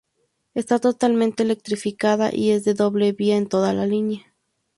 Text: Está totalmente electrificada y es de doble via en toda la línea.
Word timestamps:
Está 0.55 0.79
totalmente 0.79 1.43
electrificada 1.43 2.33
y 2.33 2.49
es 2.49 2.63
de 2.63 2.73
doble 2.73 3.11
via 3.11 3.37
en 3.37 3.47
toda 3.47 3.71
la 3.71 3.85
línea. 3.85 4.33